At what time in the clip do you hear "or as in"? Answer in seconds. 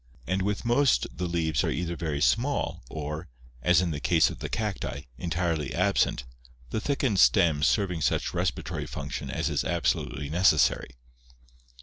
2.89-3.91